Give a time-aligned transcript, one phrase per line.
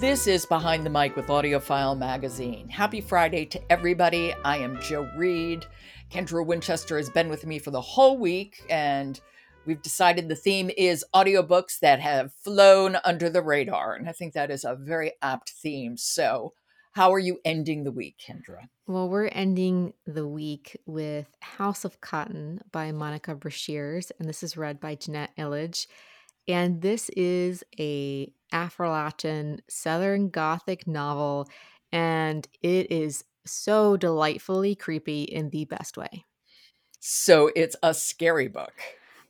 [0.00, 2.70] This is Behind the Mic with AudioFile Magazine.
[2.70, 4.32] Happy Friday to everybody.
[4.46, 5.66] I am Jo Reed.
[6.10, 9.20] Kendra Winchester has been with me for the whole week, and
[9.66, 13.92] we've decided the theme is audiobooks that have flown under the radar.
[13.92, 15.98] And I think that is a very apt theme.
[15.98, 16.54] So,
[16.92, 18.68] how are you ending the week, Kendra?
[18.86, 24.56] Well, we're ending the week with House of Cotton by Monica Brashears, and this is
[24.56, 25.86] read by Jeanette Illidge.
[26.48, 31.48] And this is a Afro-Appalachian Southern Gothic novel,
[31.92, 36.24] and it is so delightfully creepy in the best way.
[37.00, 38.74] So it's a scary book.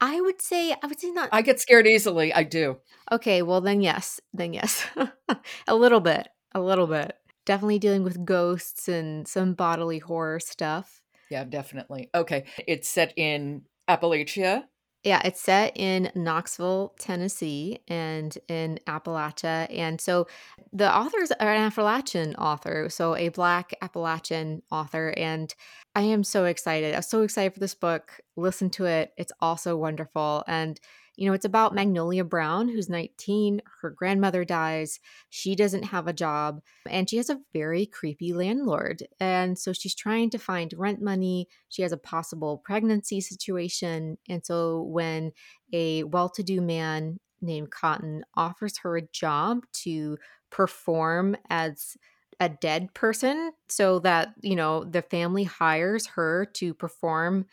[0.00, 2.34] I would say I would say not I get scared easily.
[2.34, 2.78] I do.
[3.12, 4.20] Okay, well then yes.
[4.34, 4.84] Then yes.
[5.68, 6.28] a little bit.
[6.54, 7.16] A little bit.
[7.46, 11.02] Definitely dealing with ghosts and some bodily horror stuff.
[11.30, 12.10] Yeah, definitely.
[12.14, 12.44] Okay.
[12.66, 14.64] It's set in Appalachia.
[15.04, 19.66] Yeah, it's set in Knoxville, Tennessee, and in Appalachia.
[19.76, 20.28] And so
[20.72, 25.12] the authors are an Appalachian author, so a Black Appalachian author.
[25.16, 25.52] And
[25.96, 26.94] I am so excited.
[26.94, 28.20] I'm so excited for this book.
[28.36, 29.12] Listen to it.
[29.16, 30.44] It's also wonderful.
[30.46, 30.78] And
[31.16, 33.60] you know, it's about Magnolia Brown, who's 19.
[33.82, 34.98] Her grandmother dies.
[35.28, 39.02] She doesn't have a job, and she has a very creepy landlord.
[39.20, 41.48] And so she's trying to find rent money.
[41.68, 44.16] She has a possible pregnancy situation.
[44.28, 45.32] And so when
[45.72, 50.16] a well to do man named Cotton offers her a job to
[50.50, 51.96] perform as
[52.40, 57.46] a dead person so that you know the family hires her to perform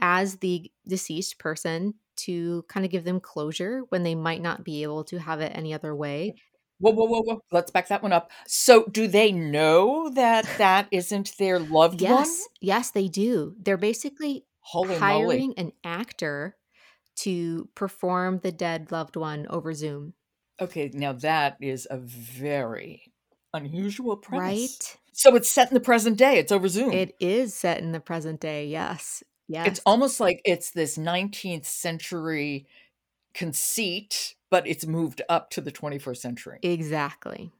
[0.00, 1.94] as the deceased person
[2.24, 5.52] to kind of give them closure when they might not be able to have it
[5.54, 6.34] any other way.
[6.36, 6.40] Mm.
[6.80, 7.40] Whoa, whoa, whoa, whoa.
[7.52, 8.30] Let's back that one up.
[8.46, 12.24] So, do they know that that isn't their loved yes, one?
[12.26, 13.54] Yes, yes, they do.
[13.60, 15.54] They're basically Holy hiring moly.
[15.56, 16.56] an actor
[17.16, 20.14] to perform the dead loved one over Zoom.
[20.60, 23.12] Okay, now that is a very
[23.52, 24.42] unusual premise.
[24.42, 24.96] Right?
[25.12, 26.38] So, it's set in the present day.
[26.38, 26.92] It's over Zoom.
[26.92, 29.22] It is set in the present day, yes.
[29.50, 29.66] Yes.
[29.66, 32.68] It's almost like it's this 19th century
[33.34, 36.58] conceit, but it's moved up to the 21st century.
[36.62, 37.50] Exactly.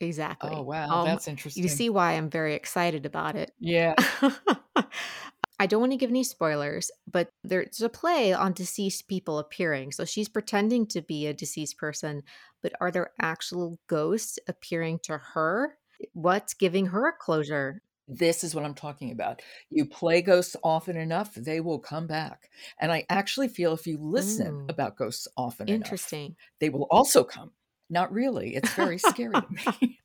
[0.00, 0.50] Exactly.
[0.52, 0.88] Oh, wow.
[0.88, 1.62] Um, that's interesting.
[1.62, 3.52] You see why I'm very excited about it.
[3.60, 3.94] Yeah.
[5.60, 9.92] I don't want to give any spoilers, but there's a play on deceased people appearing.
[9.92, 12.24] So she's pretending to be a deceased person,
[12.62, 15.76] but are there actual ghosts appearing to her?
[16.14, 17.80] What's giving her a closure?
[18.08, 19.42] This is what I'm talking about.
[19.70, 22.50] You play ghosts often enough, they will come back.
[22.80, 24.68] And I actually feel if you listen Ooh.
[24.68, 26.34] about ghosts often Interesting.
[26.34, 27.52] enough, they will also come.
[27.90, 28.54] Not really.
[28.54, 29.48] It's very scary to
[29.80, 30.00] me.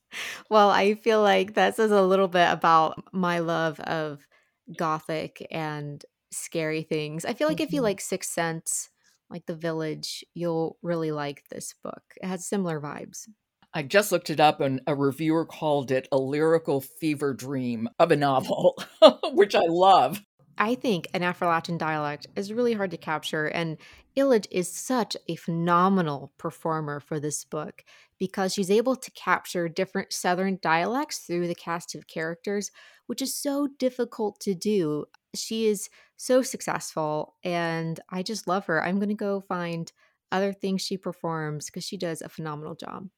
[0.49, 4.27] Well, I feel like that says a little bit about my love of
[4.75, 7.25] gothic and scary things.
[7.25, 7.83] I feel like if you Mhm.
[7.83, 8.89] like Sixth Sense,
[9.29, 12.03] like The Village, you'll really like this book.
[12.21, 13.27] It has similar vibes.
[13.75, 18.11] I just looked it up and a reviewer called it a lyrical fever dream of
[18.11, 18.77] a novel,
[19.33, 20.21] which I love.
[20.59, 23.77] I think an Afro-Appalachian dialect is really hard to capture, and
[24.15, 27.83] Illidge is such a phenomenal performer for this book
[28.19, 32.69] because she's able to capture different Southern dialects through the cast of characters,
[33.07, 35.05] which is so difficult to do.
[35.33, 38.83] She is so successful, and I just love her.
[38.83, 39.91] I'm going to go find
[40.31, 43.09] other things she performs because she does a phenomenal job.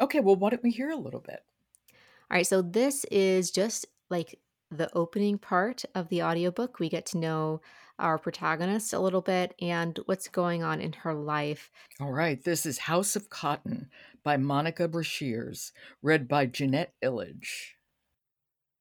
[0.00, 1.44] Okay, well, why don't we hear a little bit?
[2.30, 4.40] All right, so this is just like
[4.70, 6.78] the opening part of the audiobook.
[6.78, 7.60] We get to know
[7.98, 11.70] our protagonist a little bit and what's going on in her life.
[12.00, 13.90] All right, this is House of Cotton
[14.22, 15.72] by Monica Brashears,
[16.02, 17.72] read by Jeanette Illidge.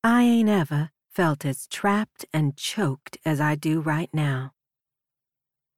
[0.04, 4.54] I ain't ever felt as trapped and choked as I do right now.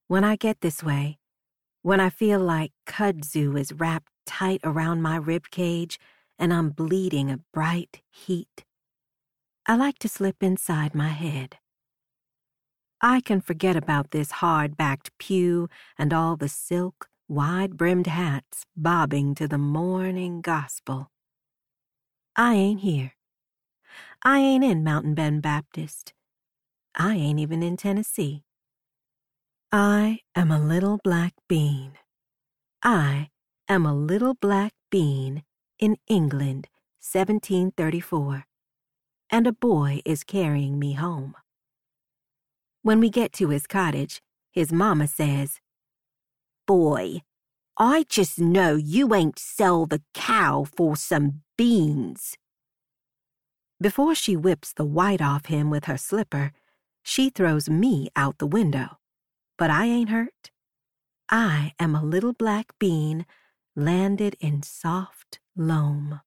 [0.07, 1.18] When I get this way,
[1.81, 5.97] When I feel like kudzu is wrapped tight around my rib cage
[6.37, 8.65] and I'm bleeding a bright heat,
[9.65, 11.55] I like to slip inside my head.
[13.01, 18.65] I can forget about this hard backed pew and all the silk, wide brimmed hats
[18.75, 21.11] bobbing to the morning gospel.
[22.35, 23.13] I ain't here.
[24.21, 26.13] I ain't in Mountain Bend Baptist.
[26.93, 28.43] I ain't even in Tennessee.
[29.71, 31.91] I am a little black bean.
[32.81, 33.29] I
[33.67, 35.43] am a little black bean
[35.77, 36.69] in England,
[37.01, 38.45] 1734,
[39.29, 41.35] and a boy is carrying me home.
[42.81, 45.59] When we get to his cottage, his mamma says,
[46.65, 47.21] Boy,
[47.77, 52.35] I just know you ain't sell the cow for some beans.
[53.79, 56.53] Before she whips the white off him with her slipper,
[57.03, 58.98] she throws me out the window.
[59.59, 60.51] But I ain't hurt.
[61.29, 63.27] I am a little black bean
[63.75, 66.21] landed in soft loam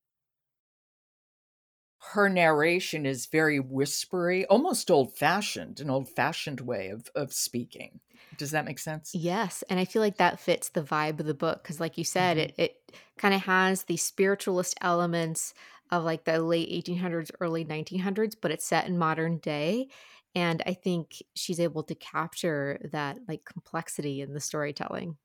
[2.13, 8.01] her narration is very whispery, almost old fashioned, an old fashioned way of, of speaking.
[8.37, 9.15] Does that make sense?
[9.15, 9.63] Yes.
[9.71, 12.37] And I feel like that fits the vibe of the book because, like you said,
[12.37, 12.61] mm-hmm.
[12.61, 15.55] it, it kind of has the spiritualist elements
[15.91, 19.89] of like the late 1800s, early 1900s, but it's set in modern day.
[20.35, 25.17] And I think she's able to capture that like complexity in the storytelling.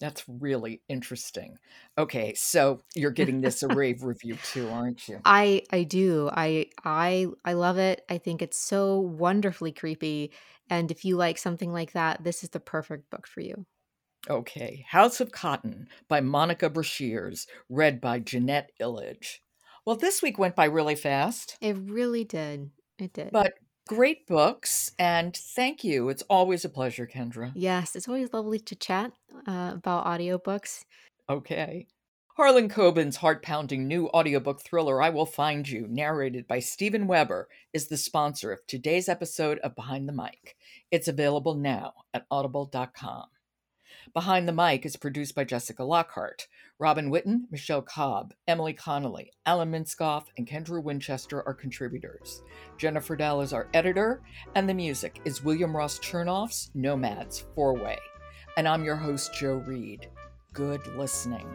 [0.00, 1.58] That's really interesting.
[1.96, 5.20] Okay, so you're getting this a rave review too, aren't you?
[5.24, 6.28] I I do.
[6.32, 8.04] I I I love it.
[8.08, 10.32] I think it's so wonderfully creepy
[10.70, 13.66] and if you like something like that, this is the perfect book for you.
[14.30, 19.38] Okay, House of Cotton by Monica Brashears, read by Jeanette Illidge.
[19.84, 21.56] Well, this week went by really fast.
[21.60, 22.70] It really did.
[22.98, 23.32] It did.
[23.32, 23.54] But
[23.88, 26.08] great books and thank you.
[26.08, 27.52] It's always a pleasure kendra.
[27.54, 29.12] Yes it's always lovely to chat
[29.46, 30.84] uh, about audiobooks.
[31.28, 31.86] Okay.
[32.36, 37.88] Harlan coben's heart-pounding new audiobook thriller i will find you narrated by Steven weber is
[37.88, 40.56] the sponsor of today's episode of behind the mic.
[40.90, 43.26] It's available now at audible.com
[44.14, 46.48] Behind the Mic is produced by Jessica Lockhart.
[46.78, 52.42] Robin Whitten, Michelle Cobb, Emily Connolly, Alan Minskoff, and Kendra Winchester are contributors.
[52.76, 54.22] Jennifer Dell is our editor,
[54.54, 57.98] and the music is William Ross Chernoff's Nomads Four Way.
[58.56, 60.08] And I'm your host, Jo Reed.
[60.52, 61.46] Good listening.